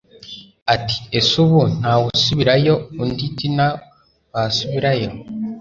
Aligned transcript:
ati 0.73 0.97
ese 1.17 1.33
ubu 1.43 1.59
ntawasubirayo 1.79 2.73
undi 3.01 3.27
tna 3.37 3.67
wasubirayo 4.31 5.09